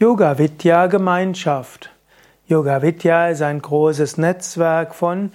Yoga 0.00 0.38
Vidya 0.38 0.88
Gemeinschaft. 0.88 1.88
Yoga 2.48 2.82
Vidya 2.82 3.28
ist 3.28 3.42
ein 3.42 3.62
großes 3.62 4.18
Netzwerk 4.18 4.92
von 4.92 5.30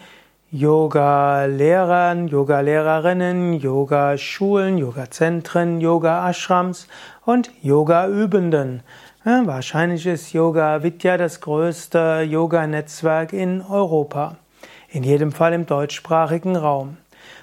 Yoga-Lehrern, 0.51 2.27
Yoga-Lehrerinnen, 2.27 3.53
Yoga-Schulen, 3.53 4.77
Yoga-Zentren, 4.77 5.79
Yoga-Ashrams 5.79 6.89
und 7.25 7.51
Yoga-Übenden. 7.61 8.83
Ja, 9.23 9.47
wahrscheinlich 9.47 10.05
ist 10.05 10.33
Yoga 10.33 10.83
Vidya 10.83 11.15
das 11.15 11.39
größte 11.39 12.27
Yoga-Netzwerk 12.29 13.31
in 13.31 13.61
Europa. 13.61 14.35
In 14.89 15.03
jedem 15.03 15.31
Fall 15.31 15.53
im 15.53 15.67
deutschsprachigen 15.67 16.57
Raum. 16.57 16.97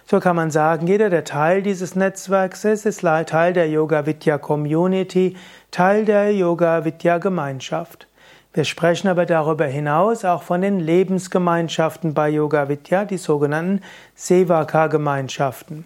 So 0.05 0.21
kann 0.21 0.37
man 0.37 0.51
sagen, 0.51 0.87
jeder, 0.87 1.11
der 1.11 1.25
Teil 1.25 1.63
dieses 1.63 1.97
Netzwerks 1.97 2.65
ist, 2.65 2.87
ist 2.87 3.01
Teil 3.01 3.53
der 3.53 3.69
Yoga 3.69 4.07
Vidya 4.07 4.39
Community, 4.39 5.37
Teil 5.71 6.05
der 6.05 6.33
Yoga 6.33 6.85
Vidya 6.85 7.19
Gemeinschaft. 7.19 8.07
Wir 8.53 8.65
sprechen 8.65 9.09
aber 9.09 9.27
darüber 9.27 9.67
hinaus 9.67 10.25
auch 10.25 10.43
von 10.43 10.63
den 10.63 10.81
Lebensgemeinschaften 10.81 12.15
bei 12.15 12.31
Yoga 12.31 12.69
Vidya, 12.69 13.05
die 13.05 13.19
sogenannten 13.19 13.83
Sevaka 14.15 14.87
Gemeinschaften. 14.87 15.85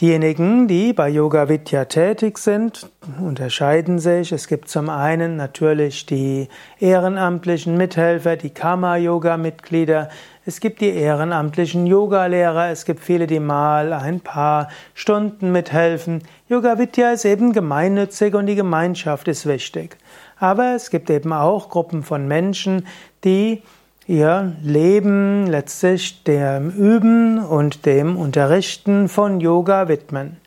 Diejenigen, 0.00 0.68
die 0.68 0.92
bei 0.92 1.08
Yoga 1.08 1.48
Vidya 1.48 1.86
tätig 1.86 2.38
sind, 2.38 2.88
unterscheiden 3.20 3.98
sich. 3.98 4.30
Es 4.30 4.46
gibt 4.46 4.68
zum 4.68 4.90
einen 4.90 5.34
natürlich 5.34 6.06
die 6.06 6.46
ehrenamtlichen 6.78 7.76
Mithelfer, 7.76 8.36
die 8.36 8.50
Karma-Yoga-Mitglieder. 8.50 10.08
Es 10.46 10.60
gibt 10.60 10.82
die 10.82 10.90
ehrenamtlichen 10.90 11.84
Yogalehrer. 11.88 12.68
Es 12.68 12.84
gibt 12.84 13.00
viele, 13.00 13.26
die 13.26 13.40
mal 13.40 13.92
ein 13.92 14.20
paar 14.20 14.68
Stunden 14.94 15.50
mithelfen. 15.50 16.22
Yoga 16.48 16.78
Vidya 16.78 17.10
ist 17.10 17.24
eben 17.24 17.52
gemeinnützig 17.52 18.36
und 18.36 18.46
die 18.46 18.54
Gemeinschaft 18.54 19.26
ist 19.26 19.46
wichtig. 19.46 19.96
Aber 20.38 20.76
es 20.76 20.90
gibt 20.90 21.10
eben 21.10 21.32
auch 21.32 21.70
Gruppen 21.70 22.04
von 22.04 22.28
Menschen, 22.28 22.86
die 23.24 23.62
ihr 24.08 24.56
Leben 24.62 25.46
letztlich 25.46 26.24
dem 26.24 26.70
Üben 26.70 27.44
und 27.44 27.84
dem 27.84 28.16
Unterrichten 28.16 29.08
von 29.08 29.38
Yoga 29.38 29.88
widmen. 29.88 30.38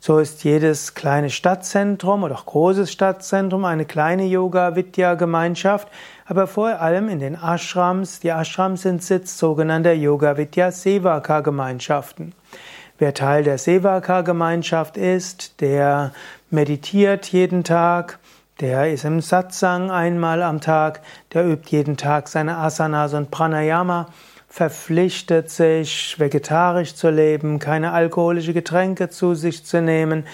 So 0.00 0.18
ist 0.18 0.42
jedes 0.42 0.94
kleine 0.94 1.30
Stadtzentrum 1.30 2.24
oder 2.24 2.34
auch 2.34 2.44
großes 2.44 2.90
Stadtzentrum 2.92 3.64
eine 3.64 3.84
kleine 3.84 4.26
Yoga-Vidya-Gemeinschaft, 4.26 5.86
aber 6.26 6.48
vor 6.48 6.80
allem 6.80 7.08
in 7.08 7.20
den 7.20 7.38
Ashrams. 7.40 8.18
Die 8.18 8.28
Ashrams 8.28 8.82
sind 8.82 9.04
Sitz 9.04 9.38
sogenannter 9.38 9.92
Yoga-Vidya-Sevaka-Gemeinschaften. 9.92 12.32
Wer 12.98 13.14
Teil 13.14 13.44
der 13.44 13.58
Sevaka-Gemeinschaft 13.58 14.96
ist, 14.96 15.60
der 15.60 16.10
meditiert 16.50 17.26
jeden 17.26 17.62
Tag, 17.62 18.18
der 18.60 18.92
ist 18.92 19.04
im 19.04 19.20
Satsang 19.20 19.90
einmal 19.90 20.42
am 20.42 20.60
Tag, 20.60 21.00
der 21.32 21.44
übt 21.46 21.70
jeden 21.70 21.96
Tag 21.96 22.28
seine 22.28 22.56
Asanas 22.58 23.12
und 23.14 23.30
Pranayama, 23.30 24.06
verpflichtet 24.48 25.50
sich, 25.50 26.14
vegetarisch 26.20 26.94
zu 26.94 27.10
leben, 27.10 27.58
keine 27.58 27.90
alkoholische 27.90 28.52
Getränke 28.52 29.10
zu 29.10 29.34
sich 29.34 29.66
zu 29.66 29.82
nehmen, 29.82 30.24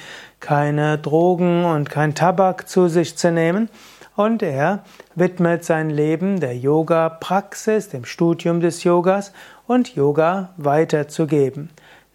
keine 0.41 0.99
Drogen 0.99 1.65
und 1.65 1.89
kein 1.89 2.15
Tabak 2.15 2.69
zu 2.69 2.89
sich 2.89 3.17
zu 3.17 3.33
nehmen. 3.33 3.71
Und 4.17 4.43
er 4.43 4.85
widmet 5.15 5.65
sein 5.65 5.89
Leben 5.89 6.41
der 6.41 6.55
Yoga-Praxis, 6.55 7.89
dem 7.89 8.05
Studium 8.05 8.61
des 8.61 8.85
Yogas 8.85 9.33
und 9.67 9.95
Yoga 9.95 10.51
weiterzugeben. 10.59 11.71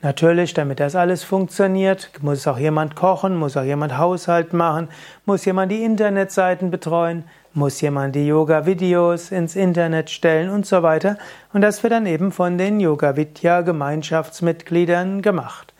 Natürlich, 0.05 0.53
damit 0.53 0.79
das 0.79 0.95
alles 0.95 1.23
funktioniert, 1.23 2.11
muss 2.21 2.45
auch 2.45 2.59
jemand 2.59 2.95
kochen, 2.95 3.35
muss 3.35 3.57
auch 3.57 3.63
jemand 3.63 3.97
Haushalt 3.97 4.53
machen, 4.53 4.87
muss 5.25 5.45
jemand 5.45 5.71
die 5.71 5.83
Internetseiten 5.83 6.69
betreuen, 6.69 7.23
muss 7.55 7.81
jemand 7.81 8.13
die 8.13 8.27
Yoga-Videos 8.27 9.31
ins 9.31 9.55
Internet 9.55 10.11
stellen 10.11 10.51
und 10.51 10.67
so 10.67 10.83
weiter. 10.83 11.17
Und 11.53 11.61
das 11.61 11.81
wird 11.81 11.91
dann 11.91 12.05
eben 12.05 12.31
von 12.31 12.59
den 12.59 12.79
Yoga-Vidya-Gemeinschaftsmitgliedern 12.79 15.23
gemacht. 15.23 15.73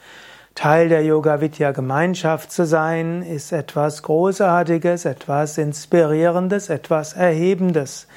Teil 0.56 0.90
der 0.90 1.06
Yoga-Vidya-Gemeinschaft 1.06 2.52
zu 2.52 2.66
sein, 2.66 3.22
ist 3.22 3.52
etwas 3.52 4.02
Großartiges, 4.02 5.06
etwas 5.06 5.60
Inspirierendes, 5.60 6.72
etwas 6.72 7.14
Erhebendes, 7.14 8.08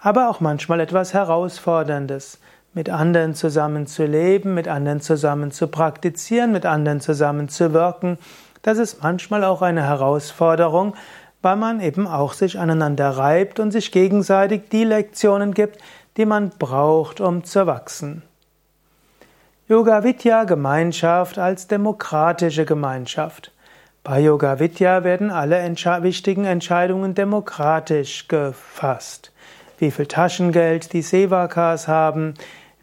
aber 0.00 0.30
auch 0.30 0.40
manchmal 0.40 0.80
etwas 0.80 1.12
Herausforderndes 1.12 2.38
mit 2.74 2.90
anderen 2.90 3.34
zusammen 3.34 3.86
zu 3.86 4.04
leben, 4.04 4.54
mit 4.54 4.68
anderen 4.68 5.00
zusammen 5.00 5.50
zu 5.50 5.68
praktizieren, 5.68 6.52
mit 6.52 6.66
anderen 6.66 7.00
zusammen 7.00 7.48
zu 7.48 7.72
wirken, 7.72 8.18
das 8.62 8.78
ist 8.78 9.02
manchmal 9.02 9.44
auch 9.44 9.62
eine 9.62 9.82
Herausforderung, 9.82 10.94
weil 11.42 11.56
man 11.56 11.80
eben 11.80 12.06
auch 12.06 12.32
sich 12.32 12.58
aneinander 12.58 13.10
reibt 13.10 13.60
und 13.60 13.70
sich 13.70 13.92
gegenseitig 13.92 14.68
die 14.70 14.84
Lektionen 14.84 15.54
gibt, 15.54 15.78
die 16.16 16.26
man 16.26 16.50
braucht, 16.50 17.20
um 17.20 17.44
zu 17.44 17.66
wachsen. 17.66 18.22
Yoga 19.68 20.02
Vidya 20.02 20.44
Gemeinschaft 20.44 21.38
als 21.38 21.68
demokratische 21.68 22.64
Gemeinschaft. 22.64 23.52
Bei 24.02 24.20
Yoga 24.20 24.58
Vidya 24.58 25.04
werden 25.04 25.30
alle 25.30 25.58
wichtigen 26.02 26.44
Entscheidungen 26.44 27.14
demokratisch 27.14 28.26
gefasst 28.28 29.32
wie 29.78 29.90
viel 29.90 30.06
Taschengeld 30.06 30.92
die 30.92 31.02
Sevakas 31.02 31.88
haben, 31.88 32.34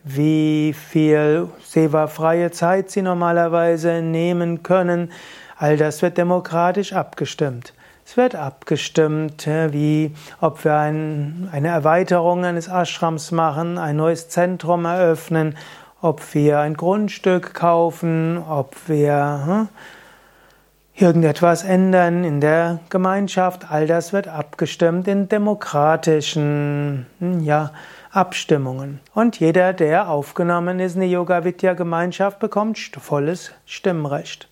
wie 0.04 0.74
viel 0.74 1.50
Seva-freie 1.64 2.52
Zeit 2.52 2.92
sie 2.92 3.02
normalerweise 3.02 4.02
nehmen 4.02 4.64
können. 4.64 5.12
All 5.58 5.78
das 5.78 6.02
wird 6.02 6.18
demokratisch 6.18 6.94
abgestimmt. 6.94 7.74
Es 8.06 8.18
wird 8.18 8.36
abgestimmt, 8.36 9.48
wie 9.48 10.14
ob 10.40 10.64
wir 10.64 10.76
ein, 10.76 11.50
eine 11.52 11.70
Erweiterung 11.70 12.46
eines 12.46 12.68
Ashrams 12.68 13.32
machen, 13.32 13.80
ein 13.80 13.96
neues 13.96 14.30
Zentrum 14.30 14.86
eröffnen, 14.86 15.58
ob 16.02 16.36
wir 16.36 16.60
ein 16.60 16.76
Grundstück 16.76 17.56
kaufen, 17.56 18.38
ob 18.48 18.76
wir 18.88 19.42
hm, 19.46 19.68
irgendetwas 20.98 21.64
ändern 21.64 22.24
in 22.24 22.40
der 22.40 22.80
Gemeinschaft, 22.90 23.70
all 23.70 23.86
das 23.86 24.14
wird 24.14 24.28
abgestimmt 24.28 25.08
in 25.08 25.28
demokratischen 25.28 27.06
hm, 27.20 27.42
ja, 27.42 27.72
Abstimmungen. 28.12 29.02
Und 29.14 29.40
jeder, 29.40 29.74
der 29.74 30.10
aufgenommen 30.10 30.80
ist 30.80 30.96
in 30.96 31.02
die 31.02 31.12
Yoga 31.12 31.44
Vidya 31.44 31.74
Gemeinschaft, 31.74 32.40
bekommt 32.40 32.78
volles 32.78 33.52
Stimmrecht. 33.66 34.48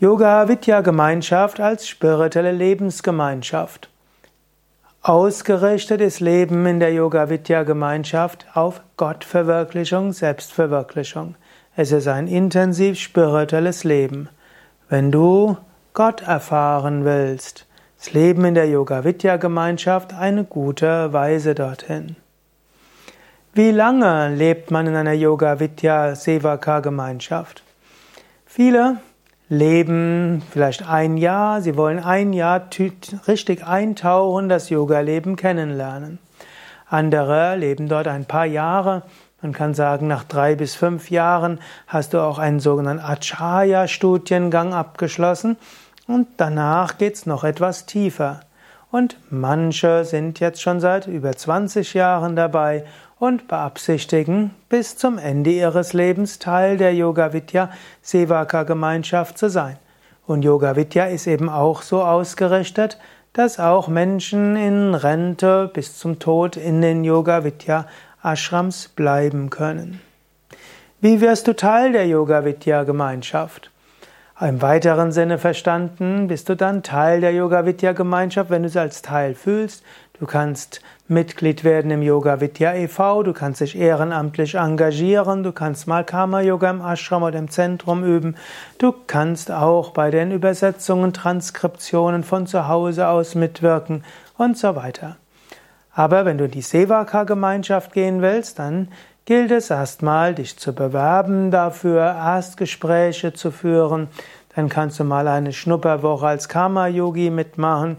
Yoga 0.00 0.48
Vidya 0.48 0.80
Gemeinschaft 0.80 1.60
als 1.60 1.86
spirituelle 1.86 2.52
Lebensgemeinschaft. 2.52 3.88
Ausgerichtet 5.02 6.00
ist 6.00 6.20
Leben 6.20 6.66
in 6.66 6.80
der 6.80 6.92
Yoga 6.92 7.30
Vidya 7.30 7.62
Gemeinschaft 7.62 8.46
auf 8.54 8.82
Gottverwirklichung, 8.96 10.12
Selbstverwirklichung. 10.12 11.36
Es 11.76 11.92
ist 11.92 12.08
ein 12.08 12.26
intensiv 12.26 12.98
spirituelles 12.98 13.84
Leben. 13.84 14.28
Wenn 14.90 15.12
du 15.12 15.56
Gott 15.94 16.22
erfahren 16.22 17.04
willst, 17.04 17.64
das 17.96 18.12
Leben 18.12 18.44
in 18.44 18.56
der 18.56 18.68
Yoga 18.68 19.04
Vidya 19.04 19.36
Gemeinschaft 19.36 20.12
eine 20.14 20.42
gute 20.42 21.12
Weise 21.12 21.54
dorthin. 21.54 22.16
Wie 23.54 23.70
lange 23.70 24.34
lebt 24.34 24.72
man 24.72 24.88
in 24.88 24.96
einer 24.96 25.12
Yoga 25.12 25.60
Vidya 25.60 26.16
Sevaka 26.16 26.80
Gemeinschaft? 26.80 27.62
Viele 28.44 28.96
leben 29.48 30.42
vielleicht 30.50 30.88
ein 30.88 31.16
Jahr, 31.16 31.60
sie 31.62 31.76
wollen 31.76 32.00
ein 32.00 32.32
Jahr 32.32 32.68
richtig 33.28 33.64
eintauchen, 33.64 34.48
das 34.48 34.70
Yoga-Leben 34.70 35.36
kennenlernen. 35.36 36.18
Andere 36.88 37.54
leben 37.54 37.88
dort 37.88 38.08
ein 38.08 38.24
paar 38.24 38.46
Jahre 38.46 39.04
man 39.42 39.52
kann 39.52 39.74
sagen, 39.74 40.06
nach 40.06 40.24
drei 40.24 40.54
bis 40.54 40.74
fünf 40.74 41.10
Jahren 41.10 41.60
hast 41.86 42.12
du 42.12 42.20
auch 42.20 42.38
einen 42.38 42.60
sogenannten 42.60 43.04
Acharya-Studiengang 43.04 44.74
abgeschlossen 44.74 45.56
und 46.06 46.28
danach 46.36 46.98
geht's 46.98 47.26
noch 47.26 47.44
etwas 47.44 47.86
tiefer. 47.86 48.40
Und 48.90 49.16
manche 49.30 50.04
sind 50.04 50.40
jetzt 50.40 50.60
schon 50.60 50.80
seit 50.80 51.06
über 51.06 51.32
20 51.32 51.94
Jahren 51.94 52.34
dabei 52.34 52.84
und 53.18 53.48
beabsichtigen, 53.48 54.50
bis 54.68 54.96
zum 54.96 55.18
Ende 55.18 55.50
ihres 55.50 55.92
Lebens 55.92 56.38
Teil 56.38 56.76
der 56.76 56.94
Yoga 56.94 57.32
Vidya 57.32 57.70
Sevaka 58.02 58.64
Gemeinschaft 58.64 59.38
zu 59.38 59.48
sein. 59.48 59.76
Und 60.26 60.42
Yoga 60.42 60.74
Vidya 60.74 61.06
ist 61.06 61.26
eben 61.26 61.48
auch 61.48 61.82
so 61.82 62.02
ausgerichtet, 62.02 62.98
dass 63.32 63.60
auch 63.60 63.86
Menschen 63.86 64.56
in 64.56 64.94
Rente 64.94 65.70
bis 65.72 65.96
zum 65.98 66.18
Tod 66.18 66.56
in 66.56 66.80
den 66.80 67.04
Yoga 67.04 67.44
Vidya 67.44 67.86
Ashrams 68.22 68.88
bleiben 68.88 69.50
können. 69.50 70.00
Wie 71.00 71.20
wirst 71.20 71.48
du 71.48 71.56
Teil 71.56 71.92
der 71.92 72.06
Yoga 72.06 72.44
Vidya 72.44 72.84
Gemeinschaft? 72.84 73.70
Im 74.40 74.62
weiteren 74.62 75.12
Sinne 75.12 75.38
verstanden 75.38 76.28
bist 76.28 76.48
du 76.48 76.56
dann 76.56 76.82
Teil 76.82 77.20
der 77.20 77.32
Yoga 77.32 77.66
Vidya 77.66 77.92
Gemeinschaft, 77.92 78.50
wenn 78.50 78.62
du 78.62 78.68
es 78.68 78.76
als 78.76 79.02
Teil 79.02 79.34
fühlst. 79.34 79.82
Du 80.18 80.26
kannst 80.26 80.82
Mitglied 81.08 81.64
werden 81.64 81.90
im 81.90 82.02
Yoga 82.02 82.40
Vidya 82.40 82.74
e.V., 82.74 83.22
du 83.22 83.32
kannst 83.32 83.62
dich 83.62 83.76
ehrenamtlich 83.76 84.54
engagieren, 84.54 85.42
du 85.42 85.52
kannst 85.52 85.86
mal 85.86 86.04
Karma 86.04 86.42
Yoga 86.42 86.70
im 86.70 86.82
Ashram 86.82 87.22
oder 87.22 87.38
im 87.38 87.50
Zentrum 87.50 88.04
üben, 88.04 88.36
du 88.78 88.94
kannst 89.06 89.50
auch 89.50 89.90
bei 89.90 90.10
den 90.10 90.30
Übersetzungen, 90.30 91.14
Transkriptionen 91.14 92.22
von 92.22 92.46
zu 92.46 92.68
Hause 92.68 93.08
aus 93.08 93.34
mitwirken 93.34 94.04
und 94.36 94.58
so 94.58 94.76
weiter. 94.76 95.16
Aber 95.92 96.24
wenn 96.24 96.38
du 96.38 96.44
in 96.44 96.50
die 96.50 96.62
Sevaka-Gemeinschaft 96.62 97.92
gehen 97.92 98.22
willst, 98.22 98.58
dann 98.58 98.88
gilt 99.24 99.50
es 99.50 99.70
erstmal, 99.70 100.34
dich 100.34 100.58
zu 100.58 100.74
bewerben 100.74 101.50
dafür, 101.50 102.02
Erstgespräche 102.02 103.32
zu 103.32 103.50
führen. 103.50 104.08
Dann 104.54 104.68
kannst 104.68 104.98
du 104.98 105.04
mal 105.04 105.28
eine 105.28 105.52
Schnupperwoche 105.52 106.26
als 106.26 106.48
Karma-Yogi 106.48 107.30
mitmachen. 107.30 107.96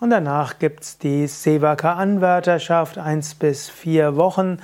Und 0.00 0.10
danach 0.10 0.58
gibt's 0.58 0.98
die 0.98 1.26
Sevaka-Anwärterschaft, 1.26 2.98
eins 2.98 3.34
bis 3.34 3.70
vier 3.70 4.16
Wochen. 4.16 4.58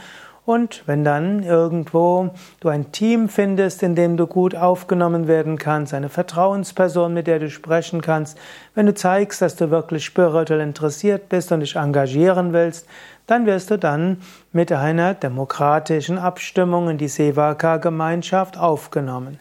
Und 0.51 0.83
wenn 0.87 1.05
dann 1.05 1.45
irgendwo 1.45 2.31
du 2.59 2.71
ein 2.71 2.91
Team 2.91 3.29
findest, 3.29 3.85
in 3.85 3.95
dem 3.95 4.17
du 4.17 4.27
gut 4.27 4.57
aufgenommen 4.57 5.29
werden 5.29 5.59
kannst, 5.59 5.95
eine 5.95 6.09
Vertrauensperson, 6.09 7.15
mit 7.15 7.29
der 7.29 7.39
du 7.39 7.49
sprechen 7.49 8.01
kannst, 8.01 8.37
wenn 8.75 8.87
du 8.87 8.93
zeigst, 8.93 9.43
dass 9.43 9.55
du 9.55 9.71
wirklich 9.71 10.05
spirituell 10.05 10.59
interessiert 10.59 11.29
bist 11.29 11.53
und 11.53 11.61
dich 11.61 11.77
engagieren 11.77 12.53
willst, 12.53 12.89
dann 13.29 13.47
wirst 13.47 13.71
du 13.71 13.79
dann 13.79 14.23
mit 14.51 14.73
einer 14.73 15.15
demokratischen 15.15 16.19
Abstimmung 16.19 16.91
in 16.91 16.99
die 16.99 17.07
Sevaka-Gemeinschaft 17.07 18.59
aufgenommen. 18.59 19.39